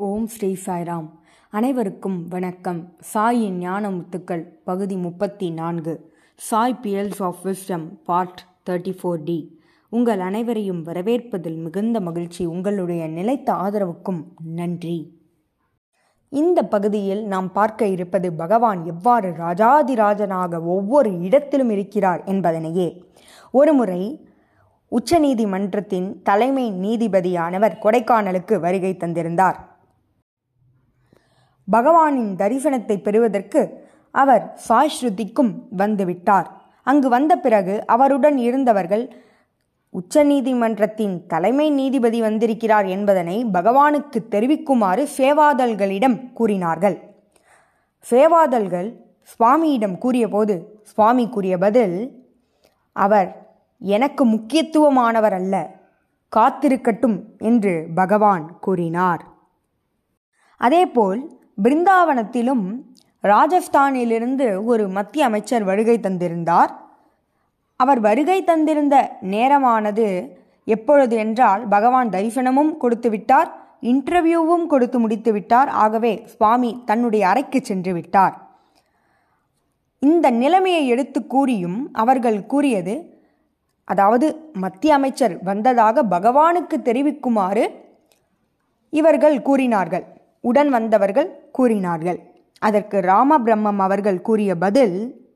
ஓம் 0.00 0.26
ஸ்ரீ 0.26 0.56
சாய்ராம். 0.66 1.10
அனைவருக்கும் 1.50 2.28
வணக்கம். 2.28 2.92
சாயின் 3.14 3.56
ஞான 3.56 3.90
முத்துக்கள் 3.90 4.44
பகுதி 4.64 4.96
முப்பத்தி 4.96 5.50
நான்கு 5.50 6.12
Sai 6.34 6.78
pearls 6.82 7.22
of 7.22 7.36
wisdom 7.44 7.86
part 8.04 8.46
thirty 8.70 8.98
four 9.00 9.24
D. 9.24 9.60
உங்கள் 9.88 10.20
அனைவரையும் 10.20 10.84
வரவேற்பதில் 10.84 11.56
மிகுந்த 11.56 12.00
மகிழ்ச்சி. 12.00 12.46
உங்களுடைய 12.46 13.06
நிலைத்த 13.06 13.52
ஆதரவுக்கும் 13.52 14.24
நன்றி. 14.44 15.20
இந்த 16.28 16.62
பகுதியில் 16.62 17.26
நாம் 17.26 17.52
பார்க்க 17.52 17.86
இருப்பது 17.86 18.32
பகவான் 18.32 18.84
எவ்வாறு 18.84 19.30
ராஜாதிராஜனாக 19.30 20.64
ஒவ்வொரு 20.64 21.20
இடத்திலும் 21.20 21.70
இருக்கிறார் 21.70 22.24
என்பதனையே. 22.24 23.02
ஒருமுறை 23.52 24.28
உச்சநீதிமன்றத்தின் 24.90 26.22
தலைமை 26.22 26.72
நீதிபதியானவர் 26.72 27.76
கொடைக்கானலுக்கு 27.82 28.60
வருகை 28.60 28.94
தந்திருந்தார். 28.94 29.67
பகவானின் 31.72 32.32
தரிசனத்தை 32.36 33.02
பெறுவதற்கு 33.02 33.86
அவர் 34.10 34.60
சாய்ஸ்ருதிக்கும் 34.68 35.54
வந்துவிட்டார். 35.76 36.46
அங்கு 36.82 37.08
வந்த 37.08 37.36
பிறகு 37.36 37.86
அவருடன் 37.86 38.36
இருந்தவர்கள் 38.36 39.22
உச்சநீதிமன்றத்தின் 39.94 41.26
தலைமை 41.26 41.70
நீதிபதி 41.70 42.20
வந்திருக்கிறார் 42.20 42.86
என்பதனை 42.86 43.44
பகவானுக்கு 43.52 44.18
தெரிவிக்குமாறு 44.28 45.08
சேவாதல்களிடம் 45.16 46.32
கூறினார்கள். 46.32 46.96
சேவாதல்கள் 48.10 48.88
சுவாமியிடம் 49.30 49.98
கூறியபோது 49.98 50.80
சுவாமி 50.82 51.28
கூறிய 51.28 51.58
பதில் 51.58 52.26
அவர் 52.92 53.46
எனக்கு 53.78 54.24
முக்கியத்துவமானவர் 54.24 55.32
அல்ல 55.32 55.54
காத்திருக்கட்டும் 56.36 57.18
என்று 57.38 57.86
பகவான் 57.94 58.58
கூறினார். 58.60 59.24
அதேபோல் 60.56 61.37
பிருந்தாவனத்திலும் 61.62 62.64
ராஜஸ்தானிலிருந்து 63.24 64.64
ஒரு 64.64 64.88
மத்திய 64.88 65.24
அமைச்சர் 65.24 65.64
வருகை 65.64 65.96
தந்திருந்தார். 66.02 66.72
அவர் 67.76 68.00
வருகை 68.00 68.44
தந்திருந்த 68.44 68.96
நேரமானது 69.30 70.06
எப்பொழுது 70.64 71.16
என்றால் 71.16 71.68
பகவான் 71.68 72.08
தரிசனமும் 72.08 72.76
கொடுத்து 72.76 73.10
விட்டார் 73.10 73.50
இன்டர்வியூவும் 73.82 74.66
கொடுத்து 74.66 74.98
முடித்து 74.98 75.32
விட்டார். 75.32 75.68
ஆகவே 75.68 76.12
சுவாமி 76.24 76.82
தன்னுடைய 76.84 77.28
அறைக்கு 77.28 77.60
சென்று 77.62 77.92
விட்டார். 77.92 78.34
இந்த 80.02 80.30
நிலைமையை 80.30 80.86
எடுத்து 80.86 81.26
கூறியும் 81.26 81.90
அவர்கள் 81.92 82.46
கூறியது 82.46 82.94
அதாவது 83.84 84.26
மத்திய 84.52 84.94
அமைச்சர் 84.94 85.42
வந்ததாக 85.42 86.02
பகவானுக்கு 86.02 86.76
தெரிவிக்குமாறு 86.82 87.64
இவர்கள் 88.92 89.42
கூறினார்கள். 89.42 90.06
உடன் 90.40 90.68
வந்தவர்கள் 90.68 91.50
கூறினார்கள். 91.52 92.20
அதற்கு 92.58 93.00
ராமபிரம்மம் 93.00 93.76
அவர்கள் 93.76 94.20
கூறிய 94.20 94.56
பதில் 94.56 95.26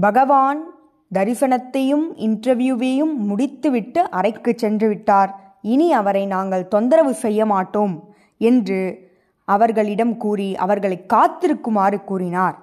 பகவான் 0.00 0.70
தரிசனத்தையும் 1.14 2.14
இன்டர்வியூவையும் 2.16 3.14
முடித்துவிட்டு 3.14 4.10
அறைக்கு 4.10 4.52
சென்று 4.56 4.88
விட்டார். 4.88 5.54
இனி 5.62 5.92
அவரை 5.92 6.26
நாங்கள் 6.26 6.68
தொந்தரவு 6.68 7.14
செய்ய 7.14 7.46
மாட்டோம் 7.46 8.14
என்று 8.38 9.10
அவர்களிடம் 9.44 10.16
கூறி 10.16 10.56
அவர்களை 10.56 11.06
காத்திருக்குமாறு 11.06 12.04
கூறினார். 12.04 12.58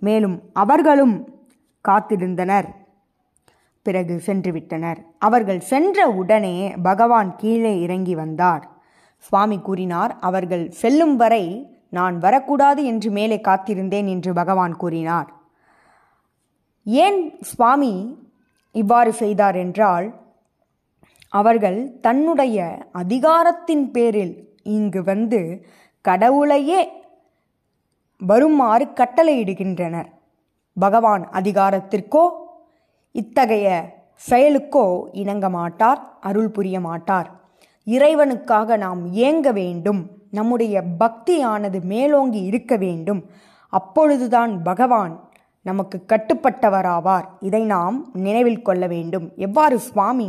மேலும் 0.00 0.42
அவர்களும் 0.52 1.28
காத்திருந்தனர். 1.88 2.66
பிறகு 3.82 4.20
சென்று 4.20 4.52
விட்டனர். 4.52 4.98
அவர்கள் 5.18 5.60
சென்ற 5.60 6.08
உடனே 6.08 6.74
பகவான் 6.82 7.36
கீழே 7.36 7.80
இறங்கி 7.80 8.14
வந்தார். 8.14 8.77
சுவாமி 9.18 9.58
கூறினார் 9.58 10.16
அவர்கள் 10.20 10.70
செல்லும் 10.70 11.16
வரை 11.16 11.44
நான் 11.90 12.18
வரக்கூடாது 12.18 12.84
என்று 12.84 13.10
மேலே 13.10 13.40
காத்திருந்தேன் 13.40 14.06
என்று 14.06 14.32
பகவான் 14.32 14.76
கூறினார். 14.76 15.28
ஏன் 16.86 17.38
சுவாமி 17.40 17.92
இவ்வாறு 18.72 19.12
செய்தார் 19.12 19.56
என்றால் 19.56 20.06
அவர்கள் 21.28 21.78
தன்னுடைய 22.00 22.86
அதிகாரத்தின் 22.92 23.90
பேரில் 23.90 24.34
இங்கு 24.62 25.02
வந்து 25.02 25.40
கடவுளையே 26.04 26.80
வருமாறு 28.20 28.84
கட்டளையிடுகின்றனர். 29.00 30.08
பகவான் 30.76 31.24
அதிகாரத்திற்கோ 31.32 32.24
இத்தகைய 33.12 33.66
செயலுக்கோ 34.28 34.86
இணங்க 35.12 35.46
மாட்டார் 35.50 36.00
அருள் 36.20 36.50
புரிய 36.50 36.80
மாட்டார். 36.80 37.28
இறைவனுக்காக 37.94 38.76
நாம் 38.76 39.02
ஏங்க 39.26 39.48
வேண்டும்? 39.52 40.00
நம்முடைய 40.30 40.82
பக்தியானது 41.00 41.78
மேலோங்கி 41.82 42.40
இருக்க 42.42 42.76
வேண்டும். 42.76 43.20
அப்பொழுதுதான் 43.72 44.52
பகவான் 44.62 45.14
நமக்கு 45.66 45.96
கட்டுப்பட்டவராவார். 46.08 47.26
இதை 47.40 47.62
நாம் 47.64 47.96
நினைவில் 48.12 48.62
கொள்ள 48.62 48.86
வேண்டும். 48.86 49.26
எவ்வாறு 49.36 49.76
சுவாமி? 49.78 50.28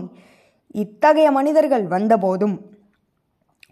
இத்தகைய 0.76 1.32
மனிதர்கள் 1.32 1.86
வந்தபோதும் 1.88 2.56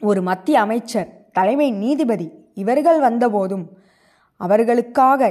ஒரு 0.01 0.21
மத்திய 0.21 0.59
அமைச்சர் 0.59 1.09
தலைமை 1.31 1.71
நீதிபதி 1.71 2.27
இவர்கள் 2.53 2.99
வந்தபோதும் 2.99 3.65
அவர்களுக்காக 4.41 5.21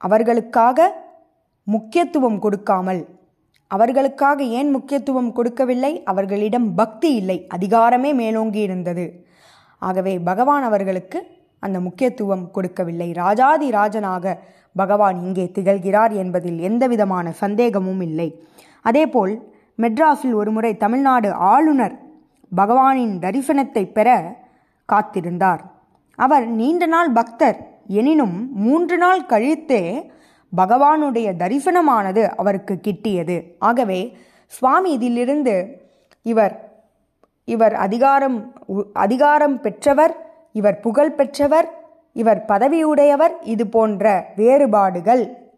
அவர்களுக்காக 0.00 0.78
முக்கியத்துவம் 1.66 2.38
கொடுக்காமல் 2.38 3.02
அவர்களுக்காக 3.74 4.38
ஏன் 4.58 4.70
முக்கியத்துவம் 4.70 5.30
கொடுக்கவில்லை? 5.32 5.92
அவர்களிடம் 6.10 6.68
பக்தி 6.80 7.10
இல்லை. 7.20 7.38
அதிகாரமே 7.56 8.10
மேலோங்கி 8.20 8.60
இருந்தது 8.68 9.06
ஆகவே 9.82 10.14
பகவான் 10.30 10.64
அவர்களுக்கு 10.68 11.18
அந்த 11.62 11.78
முக்கியத்துவம் 11.86 12.44
கொடுக்கவில்லை. 12.50 13.08
ராஜாதி 13.22 13.68
ராஜனாக 13.70 14.34
பகவான் 14.80 15.16
இங்கே 15.24 15.46
திகழ்கிறார் 15.56 16.12
என்பதில் 16.22 16.60
எந்தவிதமான 16.68 17.26
சந்தேகமும் 17.42 18.02
இல்லை. 18.08 18.28
அதேபோல் 18.84 19.34
மெட்ராஸில் 19.82 20.34
ஒருமுறை 20.40 20.72
தமிழ்நாடு 20.84 21.28
ஆளுநர் 21.52 21.94
பகவானின் 22.56 23.14
தரிசனத்தை 23.24 23.84
பெற 23.96 24.08
காத்திருந்தார். 24.88 25.62
அவர் 26.18 26.46
நீண்ட 26.60 26.86
நாள் 26.94 27.10
பக்தர். 27.18 27.58
எனினும் 27.98 28.36
மூன்று 28.64 28.96
நாள் 28.98 29.22
கழித்தே 29.26 29.82
பகவானுடைய 30.56 31.28
தரிசனமானது 31.38 32.28
அவருக்கு 32.36 32.80
கிட்டியது. 32.82 33.52
ஆகவே 33.58 34.16
சுவாமி 34.46 34.92
இதிலிருந்து 34.92 35.80
இவர் 36.22 36.70
இவர் 37.44 37.74
அதிகாரம் 37.74 38.52
அதிகாரம் 38.92 39.60
பெற்றவர் 39.60 40.30
இவர் 40.52 40.80
புகழ் 40.80 41.14
பெற்றவர் 41.14 41.68
இவர் 42.12 42.44
பதவியுடையவர் 42.48 43.32
இது 43.42 43.66
போன்ற 43.66 44.32
வேறுபாடுகள் 44.36 45.50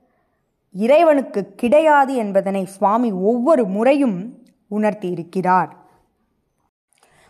இறைவனுக்கு 0.73 1.55
கிடையாது 1.55 2.15
என்பதனை 2.15 2.65
சுவாமி 2.65 3.13
ஒவ்வொரு 3.13 3.65
முறையும் 3.65 4.39
உணர்த்தியிருக்கிறார். 4.71 5.69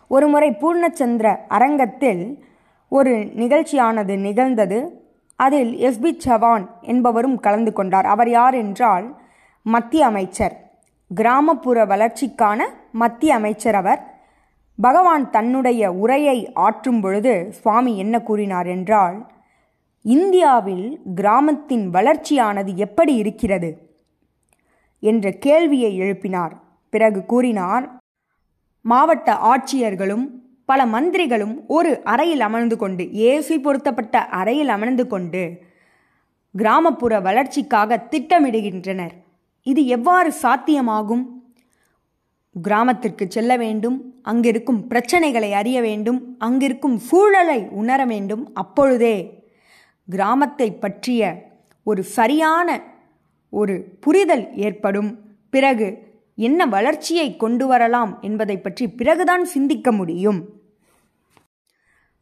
ஒருமுறை 0.09 0.51
பூர்ணச்சந்திர 0.51 1.37
அரங்கத்தில் 1.49 2.45
ஒரு 2.89 3.15
நிகழ்ச்சியானது 3.17 4.19
நிகழ்ந்தது. 4.19 5.04
அதில் 5.37 5.73
எஸ்பி 5.77 6.15
சவான் 6.19 6.79
என்பவரும் 6.81 7.41
கலந்து 7.41 7.73
கொண்டார். 7.73 8.07
அவர் 8.07 8.31
யார் 8.31 8.55
என்றால் 8.55 9.21
மத்திய 9.63 10.07
அமைச்சர். 10.07 10.73
கிராமப்புற 11.15 11.87
வளர்ச்சிக்கான 11.87 12.63
மத்திய 12.93 13.35
அமைச்சர் 13.35 13.75
அவர். 13.75 14.13
பகவான் 14.81 15.31
தன்னுடைய 15.31 15.93
உரையை 15.93 16.53
ஆற்றும் 16.53 17.01
பொழுது 17.01 17.53
சுவாமி 17.53 17.99
என்ன 17.99 18.21
கூறினார் 18.21 18.67
என்றால் 18.67 19.27
இந்தியாவில் 20.03 21.01
கிராமத்தின் 21.15 21.91
வளர்ச்சியானது 21.91 22.75
எப்படி 22.75 23.15
இருக்கிறது 23.15 23.71
என்ற 25.01 25.31
கேள்வியை 25.31 26.01
எழுப்பினார். 26.01 26.53
பிறகு 26.91 27.25
கூறினார் 27.25 27.97
மாவட்ட 28.83 29.33
ஆட்சியர்களும் 29.35 30.25
பல 30.65 30.87
மந்திரிகளும் 30.87 31.55
ஒரு 31.67 32.03
அறையில் 32.05 32.41
அமர்ந்து 32.41 32.77
கொண்டு 32.77 33.05
ஏசி 33.05 33.63
பொருத்தப்பட்ட 33.63 34.25
அறையில் 34.25 34.69
அமர்ந்து 34.69 35.07
கொண்டு 35.07 35.59
கிராமப்புற 36.57 37.21
வளர்ச்சிக்காக 37.21 38.07
திட்டமிடுகின்றனர். 38.11 39.15
இது 39.63 39.87
எவ்வாறு 39.87 40.33
சாத்தியமாகும்? 40.43 41.25
கிராமத்திற்கு 42.63 43.27
செல்ல 43.29 43.57
வேண்டும் 43.57 44.15
அங்கிருக்கும் 44.23 44.85
பிரச்சனைகளை 44.89 45.51
அறிய 45.51 45.81
வேண்டும் 45.81 46.37
அங்கிருக்கும் 46.39 46.99
சூழலை 46.99 47.69
உணர 47.71 48.05
வேண்டும். 48.05 48.55
அப்பொழுதே 48.55 49.17
கிராமத்தை 50.11 50.73
பற்றிய 50.73 51.51
ஒரு 51.85 52.03
சரியான 52.03 52.81
ஒரு 53.51 53.97
புரிதல் 54.01 54.55
ஏற்படும். 54.57 55.19
பிறகு 55.51 56.14
என்ன 56.35 56.67
வளர்ச்சியை 56.67 57.37
கொண்டு 57.37 57.67
வரலாம் 57.67 58.21
என்பதை 58.21 58.61
பற்றி 58.61 58.89
பிறகுதான் 58.89 59.45
சிந்திக்க 59.45 59.93
முடியும். 59.93 60.49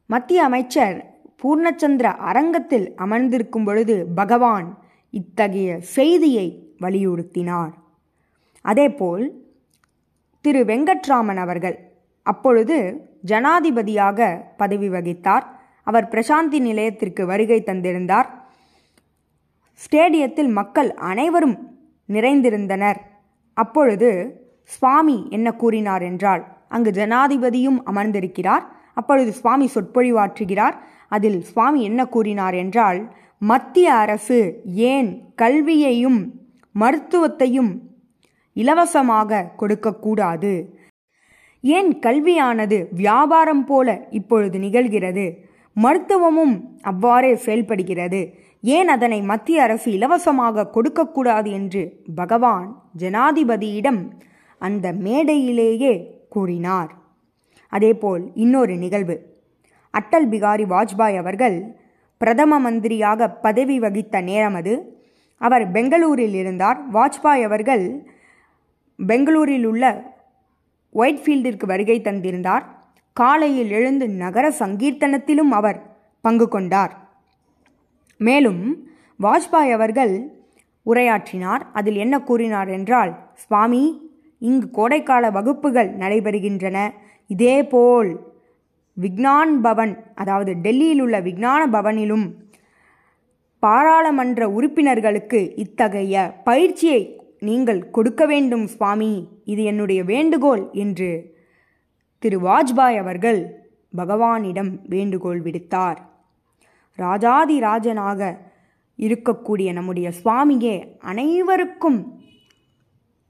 மத்திய 0.06 0.44
அமைச்சர் 0.44 1.10
பூர்ணச்சந்திர 1.42 2.02
அரங்கத்தில் 2.02 2.94
அமர்ந்திருக்கும் 2.96 3.64
பொழுது 3.64 4.06
பகவான் 4.14 4.78
இத்தகைய 5.10 5.80
செய்தியை 5.80 6.74
வலியுறுத்தினார். 6.80 7.72
அதேபோல் 8.62 9.44
திரு 10.40 10.64
வெங்கட்ராமன் 10.64 11.36
அவர்கள் 11.36 11.78
அப்பொழுது 12.22 13.08
ஜனாதிபதியாக 13.26 14.44
பதவி 14.56 14.88
வகித்தார். 14.88 15.44
அவர் 15.82 16.08
பிரசாந்தி 16.08 16.60
நிலையத்திற்கு 16.60 17.26
வருகை 17.26 17.62
தந்திருந்தார். 17.66 18.28
ஸ்டேடியத்தில் 19.82 20.52
மக்கள் 20.52 20.94
அனைவரும் 20.94 21.56
நிறைந்திருந்தனர். 22.06 23.11
அப்பொழுது 23.54 24.10
சுவாமி 24.64 25.26
என்ன 25.30 25.52
கூறினார் 25.52 26.02
என்றால் 26.02 26.42
அங்கு 26.68 26.90
ஜனாதிபதியும் 26.90 27.78
அமர்ந்திருக்கிறார். 27.84 28.64
அப்பொழுது 28.94 29.32
சுவாமி 29.32 29.70
சொற்பொழிவாற்றுகிறார். 29.74 30.76
அதில் 31.08 31.42
சுவாமி 31.42 31.82
என்ன 31.82 32.06
கூறினார் 32.06 32.54
என்றால் 32.54 33.14
மத்திய 33.38 33.94
அரசு 33.94 34.60
ஏன் 34.64 35.34
கல்வியையும் 35.36 36.20
மருத்துவத்தையும் 36.74 37.72
இலவசமாக 38.56 39.48
கொடுக்கக்கூடாது? 39.56 40.80
ஏன் 41.60 41.98
கல்வியானது 41.98 42.86
வியாபாரம் 42.90 43.64
போல 43.64 44.06
இப்பொழுது 44.10 44.58
நிகழ்கிறது? 44.58 45.26
மருத்துவமும் 45.74 46.78
அவ்வாறே 46.80 47.34
செயல்படுகிறது. 47.34 48.20
ஏன் 48.64 48.88
அதனை 48.88 49.22
மத்திய 49.22 49.62
அரசு 49.62 49.92
இலவசமாக 49.92 50.66
கொடுக்கக்கூடாது 50.66 51.50
என்று 51.50 52.02
பகவான் 52.14 52.82
ஜனாதிபதியிடம் 52.98 54.10
அந்த 54.58 54.92
மேடையிலேயே 54.92 56.20
கூறினார். 56.28 56.90
அதேபோல் 57.68 58.30
இன்னொரு 58.34 58.76
நிகழ்வு. 58.76 59.16
அட்டல் 59.94 60.28
பிகாரி 60.30 60.64
வாஜ்பாய் 60.64 61.16
அவர்கள் 61.16 61.76
பிரதம 62.18 62.70
மந்திரியாக 62.70 63.28
பதவி 63.28 63.80
வகித்த 63.80 64.20
நேரம் 64.20 64.54
அது. 64.54 65.00
அவர் 65.38 65.70
பெங்களூரில் 65.70 66.34
இருந்தார். 66.34 66.78
வாஜ்பாய் 66.92 67.42
அவர்கள் 67.42 68.06
பெங்களூரில் 68.96 69.64
உள்ள 69.64 70.14
ஒயிட்ஃபீல்டிற்கு 70.94 71.66
வருகை 71.66 72.00
தந்திருந்தார். 72.00 72.62
காலையில் 73.12 73.70
எழுந்து 73.70 74.08
நகர 74.08 74.48
சங்கீர்த்தனத்திலும் 74.58 75.50
அவர் 75.50 75.96
பங்கு 76.20 76.48
கொண்டார். 76.48 77.11
மேலும் 78.28 78.62
வாஜ்பாய் 79.20 79.72
அவர்கள் 79.76 80.14
உரையாற்றினார். 80.86 81.62
அதில் 81.72 81.98
என்ன 82.04 82.14
கூறினார் 82.28 82.70
என்றால் 82.76 83.12
சுவாமி 83.44 83.84
இங்கு 84.48 84.66
கோடைக்கால 84.78 85.24
வகுப்புகள் 85.38 85.90
நடைபெறுகின்றன. 85.96 86.78
இதேபோல் 87.30 88.10
விக்னான் 88.96 89.52
பவன் 89.66 89.92
அதாவது 90.14 90.52
டெல்லியில் 90.64 91.02
உள்ள 91.04 91.16
விக்ஞான 91.20 91.60
பவனிலும் 91.76 92.26
பாராளுமன்ற 93.62 94.42
உறுப்பினர்களுக்கு 94.56 95.40
இத்தகைய 95.64 96.14
பயிற்சியை 96.44 97.02
நீங்கள் 97.48 97.80
கொடுக்க 97.90 98.22
வேண்டும் 98.26 98.66
சுவாமி. 98.74 99.12
இது 99.52 99.62
என்னுடைய 99.70 100.00
வேண்டுகோள் 100.12 100.64
என்று 100.82 101.10
திரு 102.22 102.38
வாஜ்பாய் 102.48 102.98
அவர்கள் 103.02 103.40
பகவானிடம் 103.96 104.72
வேண்டுகோள் 104.94 105.40
விடுத்தார். 105.42 106.00
ராஜாதி 106.94 107.60
ராஜனாக 107.60 108.38
இருக்கக்கூடிய 108.98 109.72
நம்முடைய 109.72 110.12
சுவாமியே 110.24 110.96
அனைவருக்கும் 110.98 112.20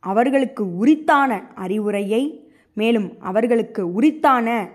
அவர்களுக்கு 0.01 0.77
உரித்தான 0.77 1.43
அறிவுரையை 1.55 2.51
மேலும் 2.75 3.21
அவர்களுக்கு 3.21 3.93
உரித்தான 3.93 4.69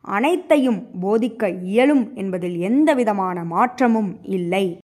அனைத்தையும் 0.00 0.86
போதிக்க 1.02 1.62
இயலும் 1.62 2.14
என்பதில் 2.14 2.58
எந்த 2.58 2.94
விதமான 2.94 3.44
மாற்றமும் 3.44 4.18
இல்லை. 4.22 4.78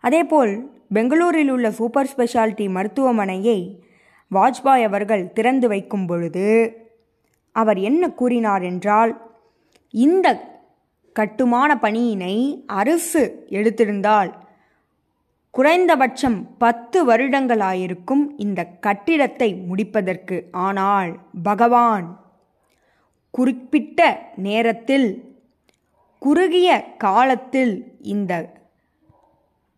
அதேபோல் 0.00 0.70
பெங்களூரில் 0.88 1.50
உள்ள 1.50 1.70
சூப்பர் 1.70 2.12
ஸ்பெஷாலிட்டி 2.16 2.70
மருத்துவமனையை 2.70 3.78
வாஜ்பாய் 4.34 4.84
அவர்கள் 4.84 5.32
திறந்து 5.32 5.68
வைக்கும் 5.68 6.06
பொழுது 6.06 6.76
அவர் 7.52 7.78
என்ன 7.78 8.10
கூறினார் 8.10 8.62
என்றால் 8.62 9.34
இந்த 9.90 10.55
கட்டுமான 11.18 11.70
பணியினை 11.82 12.34
அரசு 12.80 13.22
எடுத்திருந்தால் 13.58 14.30
குறைந்தபட்சம் 15.54 16.38
பத்து 16.62 16.98
வருடங்களாயிருக்கும் 17.08 18.24
இந்த 18.44 18.60
கட்டிடத்தை 18.86 19.48
முடிப்பதற்கு. 19.68 20.36
ஆனால் 20.66 21.12
பகவான் 21.42 22.06
குறிப்பிட்ட 23.34 24.00
நேரத்தில் 24.46 25.08
குறுகிய 26.22 26.68
காலத்தில் 27.04 27.74
இந்த 28.14 28.32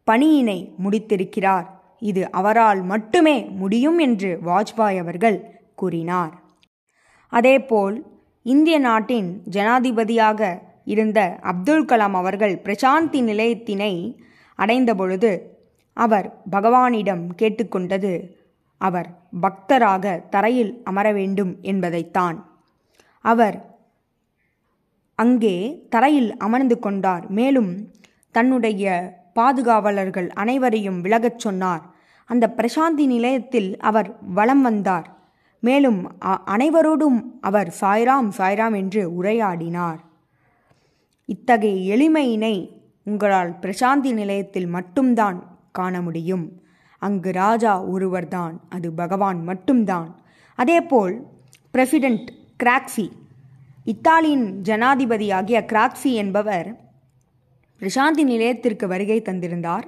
பணியினை 0.08 0.58
முடித்திருக்கிறார். 0.84 1.66
இது 2.10 2.22
அவரால் 2.40 2.80
மட்டுமே 2.92 3.36
முடியும் 3.60 3.98
என்று 4.06 4.30
வாஜ்பாய் 4.48 5.00
அவர்கள் 5.02 5.38
கூறினார். 5.80 6.34
அதேபோல் 7.32 7.96
இந்திய 8.46 8.76
நாட்டின் 8.88 9.28
ஜனாதிபதியாக 9.56 10.40
இருந்த 10.94 11.20
அப்துல் 11.42 11.84
கலாம் 11.84 12.16
அவர்கள் 12.20 12.54
பிரசாந்தி 12.64 13.20
நிலையத்தினை 13.30 13.92
அடைந்தபொழுது 14.58 15.32
அவர் 15.96 16.28
பகவானிடம் 16.52 17.24
கேட்டுக்கொண்டது 17.40 18.12
அவர் 18.80 19.08
பக்தராக 19.42 20.04
தரையில் 20.30 20.72
அமர 20.84 21.06
வேண்டும் 21.12 21.52
என்பதைத்தான். 21.62 22.36
அவர் 23.24 23.56
அங்கே 25.18 25.56
தரையில் 25.90 26.30
அமர்ந்து 26.36 26.76
கொண்டார். 26.78 27.24
மேலும் 27.30 27.70
தன்னுடைய 28.34 28.84
பாதுகாவலர்கள் 29.34 30.28
அனைவரையும் 30.42 31.00
விலகச் 31.00 31.42
சொன்னார். 31.44 31.84
அந்த 32.30 32.44
பிரசாந்தி 32.56 33.04
நிலையத்தில் 33.14 33.70
அவர் 33.90 34.10
வலம் 34.38 34.62
வந்தார். 34.62 35.08
மேலும் 35.62 36.00
அனைவரோடும் 36.54 37.18
அவர் 37.40 37.70
சாய்ராம் 37.80 38.28
சாய்ராம் 38.38 38.76
என்று 38.76 39.02
உரையாடினார். 39.22 40.00
இத்தகைய 41.28 41.94
எளிமையினை 41.94 42.54
உங்களால் 43.02 43.50
பிரசாந்தி 43.62 44.10
நிலையத்தில் 44.12 44.66
மட்டும்தான் 44.66 45.38
காண 45.72 46.00
முடியும். 46.00 46.46
அங்கு 47.02 47.30
ராஜா 47.32 47.72
ஒருவர்தான் 47.84 48.54
அது 48.68 48.88
பகவான் 48.92 49.40
மட்டும்தான். 49.44 50.10
அதேபோல் 50.58 51.14
பிரசிடென்ட் 51.70 52.28
கிராக்ஸி 52.62 53.06
இத்தாலியின் 53.84 54.46
ஜனாதிபதியாகிய 54.62 55.58
கிராக்ஸி 55.72 56.12
என்பவர் 56.12 56.68
பிரசாந்தி 57.80 58.24
நிலையத்திற்கு 58.24 58.86
வருகை 58.88 59.18
தந்திருந்தார். 59.22 59.86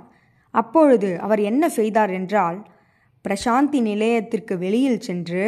அப்பொழுது 0.55 1.11
அவர் 1.21 1.41
என்ன 1.41 1.65
செய்தார் 1.69 2.11
என்றால் 2.11 2.59
பிரசாந்தி 3.25 3.81
நிலையத்திற்கு 3.81 4.55
வெளியில் 4.59 5.01
சென்று 5.01 5.45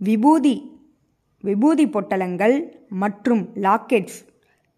விபூதி 0.00 0.56
விபூதி 1.44 1.86
பொட்டலங்கள் 1.86 2.56
மற்றும் 3.02 3.42
லாக்கெட்ஸ் 3.56 4.18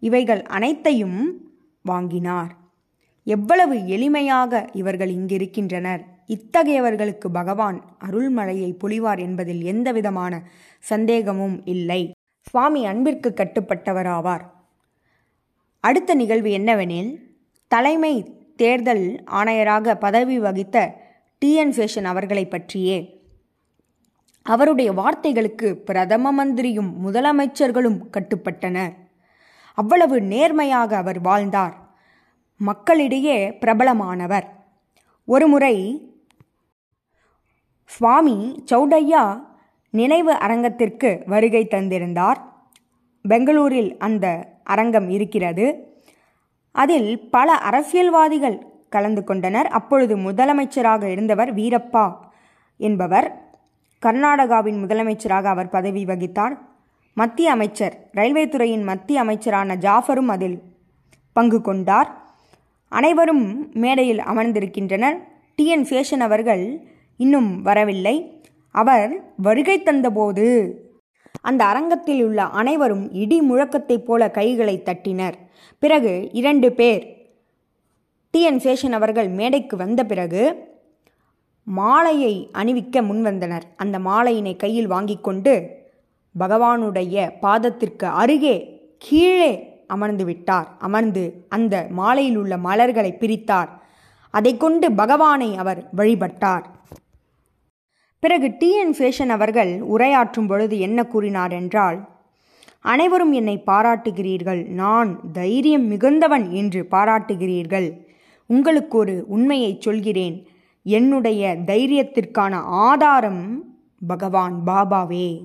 இவைகள் 0.01 0.43
அனைத்தையும் 0.43 1.19
வாங்கினார். 1.83 2.55
எவ்வளவு 3.23 3.75
எளிமையாக 3.75 4.67
இவர்கள் 4.73 5.11
இங்கிருக்கின்றனர். 5.15 6.01
இத்தகையவர்களுக்கு 6.27 7.27
பகவான் 7.33 7.77
அருள்மழையை 8.09 8.69
பொழிவார் 8.83 9.19
என்பதில் 9.19 9.61
எந்தவிதமான 9.61 10.41
சந்தேகமும் 10.79 11.61
இல்லை. 11.65 12.11
சுவாமி 12.49 12.85
அன்பிற்கு 12.85 13.33
கட்டுப்பட்டவராவார். 13.35 14.45
அடுத்த 15.79 16.13
நிகழ்வு 16.13 16.49
என்னவெனில் 16.49 17.11
தலைமை 17.67 18.13
தேர்தல் 18.55 19.23
ஆணையராக 19.31 19.95
பதவி 19.95 20.39
வகித்த 20.39 20.93
டிஎன் 21.45 21.73
சேஷன் 21.77 22.09
அவர்களை 22.13 22.45
பற்றியே. 22.47 22.97
அவருடைய 24.41 24.91
வார்த்தைகளுக்கு 24.93 25.73
பிரதம 25.73 26.31
மந்திரியும் 26.31 26.91
முதலமைச்சர்களும் 27.05 27.99
கட்டுப்பட்டனர். 28.17 28.93
அவ்வளவு 29.75 30.21
நேர்மையாக 30.21 30.97
அவர் 30.97 31.21
வாழ்ந்தார். 31.21 31.75
மக்களிடையே 32.57 33.51
பிரபலமானவர். 33.51 34.43
ஒருமுறை 35.25 36.05
சுவாமி 37.85 38.63
சௌடையா 38.71 39.43
நினைவு 39.89 40.33
அரங்கத்திற்கு 40.33 41.23
வருகை 41.25 41.67
தந்திருந்தார். 41.71 42.37
பெங்களூரில் 43.21 43.97
அந்த 43.97 44.47
அரங்கம் 44.63 45.09
இருக்கிறது. 45.09 45.95
அதில் 46.71 47.29
பல 47.29 47.53
அரசியல்வாதிகள் 47.53 48.65
கலந்து 48.89 49.23
கொண்டனர். 49.23 49.67
அப்பொழுது 49.67 50.17
முதலமைச்சராக 50.17 51.03
இருந்தவர் 51.03 51.55
வீரப்பா 51.55 52.15
என்பவர். 52.77 53.49
கர்நாடகாவின் 54.05 54.79
முதலமைச்சராக 54.83 55.43
அவர் 55.43 55.69
பதவி 55.69 56.05
வகித்தார். 56.05 56.57
மத்திய 57.13 57.51
அமைச்சர் 57.51 58.09
ரயில்வே 58.11 58.49
துறையின் 58.49 58.83
மத்திய 58.83 59.19
அமைச்சரான 59.19 59.75
ஜாஃபரும் 59.75 60.27
அதில் 60.27 60.61
பங்கு 61.33 61.61
கொண்டார். 61.61 62.33
அனைவரும் 62.89 63.69
மேடையில் 63.73 64.17
அமர்ந்திருக்கின்றனர். 64.17 65.17
டி. 65.55 65.65
என். 65.65 65.83
சேஷன் 65.83 66.19
அவர்கள் 66.19 66.87
இன்னும் 67.17 67.61
வரவில்லை. 67.61 68.43
அவர் 68.71 69.33
வருகை 69.37 69.83
தந்தபோது 69.83 70.45
அந்த 71.41 71.65
அரங்கத்தில் 71.65 72.23
உள்ள 72.23 72.43
அனைவரும் 72.43 73.11
இடி 73.11 73.41
முழக்கத்தைப் 73.41 74.05
போல 74.05 74.31
கைகளை 74.31 74.81
தட்டினர். 74.85 75.33
பிறகு 75.79 76.29
இரண்டு 76.31 76.71
பேர் 76.71 77.29
டி. 78.31 78.41
என். 78.41 78.57
சேஷன் 78.57 78.91
அவர்கள் 78.91 79.29
மேடைக்கு 79.29 79.77
வந்த 79.77 80.03
பிறகு 80.05 80.69
மாலையை 81.63 82.49
அணிவிக்க 82.53 83.01
முன்வந்தனர். 83.01 83.61
அந்த 83.75 83.99
மாலையினை 83.99 84.55
கையில் 84.55 84.87
வாங்கி 84.87 85.17
கொண்டு 85.21 85.79
பகவானுடைய 86.39 87.31
பாதத்திற்கு 87.41 88.05
அருகே 88.05 88.81
கீழே 88.99 89.83
அமர்ந்து 89.87 90.25
விட்டார். 90.25 90.75
அமர்ந்து 90.79 91.45
அந்த 91.49 91.87
மாலையில் 91.89 92.35
உள்ள 92.35 92.57
மலர்களை 92.57 93.17
பிரித்தார். 93.19 93.69
அதை 94.29 94.57
கொண்டு 94.57 94.91
பகவானை 94.91 95.55
அவர் 95.55 95.89
வழிபட்டார். 95.97 96.63
பிறகு 98.19 98.55
டி. 98.57 98.79
என். 98.79 98.93
ஃபேஷன் 98.93 99.27
அவர்கள் 99.27 99.79
உரையாற்றும் 99.79 100.47
பொழுது 100.47 100.79
என்ன 100.79 101.05
கூறினார் 101.05 101.51
என்றால் 101.51 102.07
அனைவரும் 102.79 103.31
என்னை 103.31 103.63
பாராட்டுகிறீர்கள். 103.65 104.67
நான் 104.67 105.19
தைரியம் 105.31 105.91
மிகுந்தவன் 105.91 106.49
என்று 106.49 106.87
பாராட்டுகிறீர்கள். 106.91 107.93
உங்களுக்கு 108.45 108.97
ஒரு 108.97 109.25
உண்மையை 109.27 109.77
சொல்கிறேன். 109.79 110.47
என்னுடைய 110.83 111.57
தைரியத்திற்கான 111.65 112.53
ஆதாரம் 112.63 113.63
பகவான் 114.07 114.61
பாபாவே. 114.65 115.41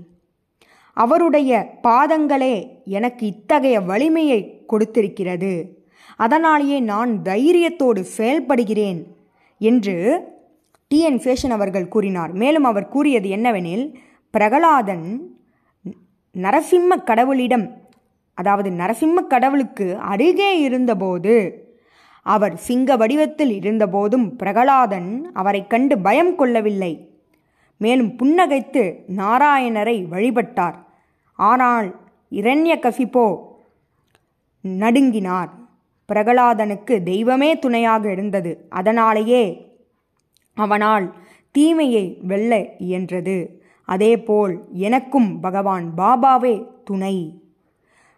அவருடைய 0.96 1.50
பாதங்களே 1.82 2.54
எனக்கு 2.84 3.26
இத்தகைய 3.26 3.80
வலிமையை 3.80 4.38
கொடுத்திருக்கிறது. 4.68 5.52
அதனாலேயே 6.16 6.80
நான் 6.80 7.12
தைரியத்தோடு 7.24 8.02
செயல்படுகிறேன் 8.16 9.00
என்று 9.60 9.96
டி. 10.88 10.98
என். 11.00 11.18
ஃபேஷன் 11.18 11.50
அவர்கள் 11.50 11.88
கூறினார். 11.88 12.32
மேலும் 12.32 12.64
அவர் 12.64 12.88
கூறியது 12.88 13.28
என்னவெனில் 13.28 13.84
பிரகலாதன் 14.30 15.06
நரசிம்ம 16.34 16.96
கடவுளிடம் 17.04 17.66
அதாவது 18.34 18.70
நரசிம்ம 18.70 19.26
கடவுளுக்கு 19.26 19.86
அருகே 20.12 20.50
இருந்தபோது 20.60 21.34
அவர் 22.26 22.56
சிங்க 22.56 22.96
வடிவத்தில் 22.96 23.52
இருந்தபோதும் 23.60 24.26
பிரகலாதன் 24.36 25.10
அவரை 25.32 25.66
கண்டு 25.66 25.98
பயம் 25.98 26.34
கொள்ளவில்லை. 26.36 26.92
மேலும் 27.80 28.12
புன்னகைத்து 28.22 28.84
நாராயணரை 29.16 29.96
வழிபட்டார். 30.12 30.84
ஆனால் 31.36 32.00
இரண்ய 32.30 32.78
கசிப்போ 32.78 33.38
நடுங்கினார். 34.62 35.50
பிரகலாதனுக்கு 36.12 37.02
தெய்வமே 37.02 37.58
துணையாக 37.58 38.12
இருந்தது. 38.12 38.66
அதனாலேயே 38.68 39.74
அவனால் 40.54 41.14
தீமையை 41.50 42.18
வெல்ல 42.22 42.58
இயன்றது. 42.58 43.48
அதேபோல் 43.84 44.64
எனக்கும் 44.72 45.40
பகவான் 45.40 45.92
பாபாவே 45.96 46.66
துணை. 46.84 47.42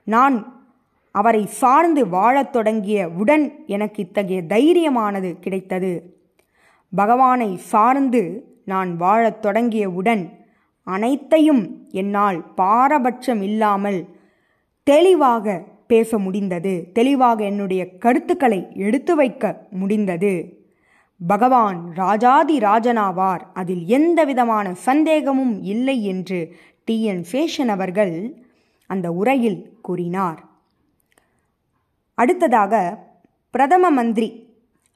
நான் 0.05 0.67
அவரை 1.11 1.47
சார்ந்து 1.47 2.09
வாழத் 2.09 2.53
தொடங்கிய 2.53 3.09
உடன் 3.09 3.65
எனக்கு 3.67 4.03
இத்தகைய 4.03 4.43
தைரியமானது 4.43 5.39
கிடைத்தது. 5.39 6.17
பகவானை 6.97 7.57
சார்ந்து 7.57 8.45
நான் 8.65 8.97
வாழத் 8.97 9.43
தொடங்கிய 9.43 9.91
உடன் 9.91 10.47
அனைத்தையும் 10.95 11.63
என்னால் 11.93 12.39
பாரபட்சம் 12.55 13.43
இல்லாமல் 13.43 14.01
தெளிவாக 14.87 15.47
பேச 15.87 16.19
முடிந்தது. 16.19 16.73
தெளிவாக 16.93 17.39
என்னுடைய 17.45 17.83
கருத்துக்களை 17.99 18.61
எடுத்து 18.87 19.13
வைக்க 19.17 19.45
முடிந்தது. 19.73 20.33
பகவான் 21.21 21.79
ராஜாதி 21.95 22.57
ராஜனாவார். 22.59 23.43
அதில் 23.55 23.85
எந்த 23.99 24.19
விதமான 24.25 24.67
சந்தேகமும் 24.87 25.55
இல்லை 25.63 25.97
என்று 26.05 26.41
டி. 26.85 26.97
என். 27.05 27.25
சேஷன் 27.33 27.73
அவர்கள் 27.77 28.15
அந்த 28.91 29.07
உரையில் 29.13 29.61
கூறினார். 29.83 30.41
அடுத்ததாக 32.19 32.75
பிரதம 33.55 33.91
மந்திரி 33.91 34.29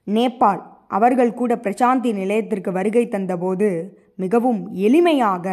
நேபாள். 0.06 0.62
அவர்கள் 0.88 1.34
கூட 1.34 1.52
பிரசாந்தி 1.56 2.10
நிலையத்திற்கு 2.12 2.70
வருகை 2.72 3.04
தந்தபோது 3.08 3.68
மிகவும் 4.16 4.60
எளிமையாக 4.76 5.44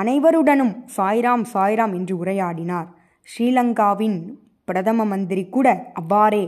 அனைவருடனும் 0.00 0.74
சாய்ராம் 0.96 1.44
சாய்ராம் 1.52 1.94
என்று 1.94 2.14
உரையாடினார். 2.24 2.88
ஸ்ரீலங்காவின் 3.28 4.18
பிரதம 4.64 5.04
மந்திரி 5.04 5.44
கூட 5.48 5.68
அவ்வாறே 5.92 6.44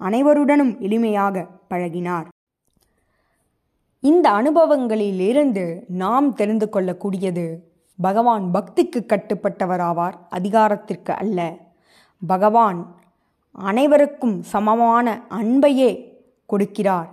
அனைவருடனும் 0.00 0.72
எளிமையாக 0.86 1.46
பழகினார். 1.70 2.28
இந்த 4.04 4.26
அனுபவங்களிலிருந்து 4.30 5.64
நாம் 6.02 6.28
தெரிந்து 6.34 6.66
கொள்ளக்கூடியது 6.72 7.44
பகவான் 7.98 8.44
பக்திக்கு 8.54 9.00
கட்டுப்பட்டவராவார் 9.12 10.16
அதிகாரத்திற்கு 10.28 11.12
அல்ல. 11.22 11.38
பகவான் 12.22 12.80
அனைவருக்கும் 13.52 14.36
சமமான 14.42 15.06
அன்பையே 15.28 15.90
கொடுக்கிறார். 16.52 17.10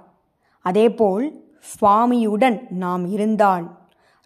அதேபோல் 0.65 1.25
சுவாமியுடன் 1.72 2.58
நாம் 2.84 3.03
இருந்தால் 3.15 3.65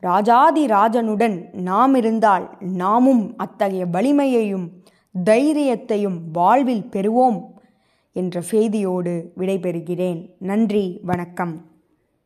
ராஜாதி 0.02 0.66
ராஜனுடன் 0.66 1.54
நாம் 1.54 1.96
இருந்தால் 1.96 2.58
நாமும் 2.60 3.34
அத்தகைய 3.38 3.86
வலிமையையும் 3.86 4.84
தைரியத்தையும் 5.30 6.18
வாழ்வில் 6.32 6.90
பெறுவோம் 6.92 7.44
என்ற 8.14 8.42
செய்தியோடு 8.42 9.32
விடைபெறுகிறேன். 9.38 10.30
நன்றி 10.40 11.00
வணக்கம். 11.04 11.71